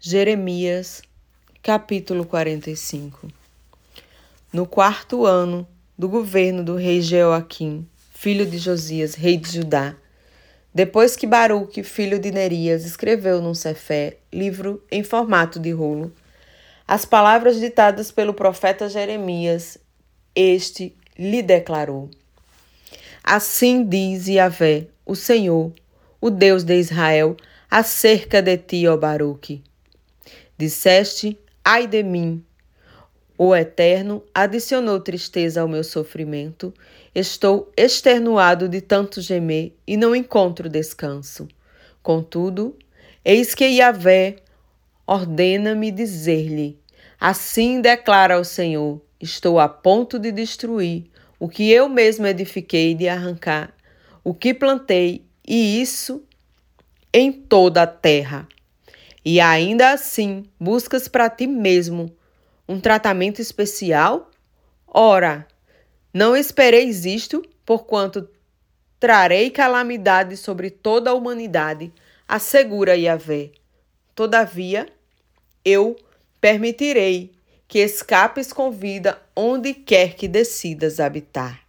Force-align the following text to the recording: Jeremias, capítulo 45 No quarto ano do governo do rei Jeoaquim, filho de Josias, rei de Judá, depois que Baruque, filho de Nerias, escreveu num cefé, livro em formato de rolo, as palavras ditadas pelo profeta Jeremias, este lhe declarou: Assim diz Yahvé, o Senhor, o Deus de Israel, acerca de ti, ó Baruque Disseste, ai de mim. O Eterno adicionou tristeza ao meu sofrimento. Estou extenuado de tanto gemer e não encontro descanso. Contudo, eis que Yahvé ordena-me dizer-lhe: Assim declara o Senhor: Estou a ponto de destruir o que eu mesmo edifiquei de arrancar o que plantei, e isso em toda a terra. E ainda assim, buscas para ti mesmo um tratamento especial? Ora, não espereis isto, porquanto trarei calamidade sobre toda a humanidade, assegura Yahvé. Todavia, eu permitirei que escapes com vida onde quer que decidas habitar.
Jeremias, 0.00 1.02
capítulo 1.60 2.24
45 2.24 3.26
No 4.52 4.64
quarto 4.64 5.26
ano 5.26 5.66
do 5.98 6.08
governo 6.08 6.62
do 6.62 6.76
rei 6.76 7.00
Jeoaquim, 7.00 7.84
filho 8.12 8.46
de 8.46 8.58
Josias, 8.58 9.16
rei 9.16 9.36
de 9.36 9.50
Judá, 9.50 9.96
depois 10.72 11.16
que 11.16 11.26
Baruque, 11.26 11.82
filho 11.82 12.20
de 12.20 12.30
Nerias, 12.30 12.84
escreveu 12.84 13.42
num 13.42 13.54
cefé, 13.54 14.18
livro 14.32 14.80
em 14.88 15.02
formato 15.02 15.58
de 15.58 15.72
rolo, 15.72 16.12
as 16.86 17.04
palavras 17.04 17.58
ditadas 17.58 18.12
pelo 18.12 18.32
profeta 18.32 18.88
Jeremias, 18.88 19.78
este 20.32 20.94
lhe 21.18 21.42
declarou: 21.42 22.08
Assim 23.24 23.84
diz 23.84 24.28
Yahvé, 24.28 24.86
o 25.04 25.16
Senhor, 25.16 25.72
o 26.20 26.30
Deus 26.30 26.62
de 26.62 26.78
Israel, 26.78 27.36
acerca 27.68 28.40
de 28.40 28.56
ti, 28.56 28.86
ó 28.86 28.96
Baruque 28.96 29.66
Disseste, 30.58 31.38
ai 31.64 31.86
de 31.86 32.02
mim. 32.02 32.44
O 33.38 33.54
Eterno 33.54 34.24
adicionou 34.34 34.98
tristeza 34.98 35.60
ao 35.60 35.68
meu 35.68 35.84
sofrimento. 35.84 36.74
Estou 37.14 37.72
extenuado 37.76 38.68
de 38.68 38.80
tanto 38.80 39.20
gemer 39.20 39.72
e 39.86 39.96
não 39.96 40.14
encontro 40.14 40.68
descanso. 40.68 41.46
Contudo, 42.02 42.76
eis 43.24 43.54
que 43.54 43.64
Yahvé 43.64 44.36
ordena-me 45.06 45.92
dizer-lhe: 45.92 46.76
Assim 47.20 47.80
declara 47.80 48.40
o 48.40 48.44
Senhor: 48.44 49.00
Estou 49.20 49.60
a 49.60 49.68
ponto 49.68 50.18
de 50.18 50.32
destruir 50.32 51.04
o 51.38 51.48
que 51.48 51.70
eu 51.70 51.88
mesmo 51.88 52.26
edifiquei 52.26 52.94
de 52.96 53.08
arrancar 53.08 53.72
o 54.28 54.34
que 54.34 54.52
plantei, 54.52 55.24
e 55.46 55.80
isso 55.80 56.22
em 57.14 57.32
toda 57.32 57.84
a 57.84 57.86
terra. 57.86 58.46
E 59.24 59.40
ainda 59.40 59.92
assim, 59.92 60.44
buscas 60.58 61.08
para 61.08 61.28
ti 61.28 61.46
mesmo 61.46 62.14
um 62.68 62.80
tratamento 62.80 63.40
especial? 63.40 64.30
Ora, 64.86 65.46
não 66.12 66.36
espereis 66.36 67.04
isto, 67.04 67.42
porquanto 67.64 68.28
trarei 68.98 69.50
calamidade 69.50 70.36
sobre 70.36 70.70
toda 70.70 71.10
a 71.10 71.14
humanidade, 71.14 71.92
assegura 72.26 72.96
Yahvé. 72.96 73.50
Todavia, 74.14 74.88
eu 75.64 75.96
permitirei 76.40 77.32
que 77.66 77.78
escapes 77.78 78.52
com 78.52 78.70
vida 78.70 79.20
onde 79.36 79.74
quer 79.74 80.14
que 80.14 80.26
decidas 80.26 80.98
habitar. 80.98 81.67